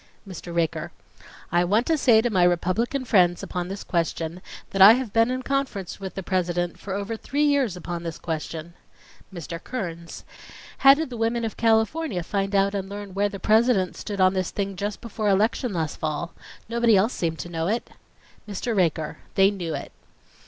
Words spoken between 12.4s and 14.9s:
out and learn where the President stood on this thing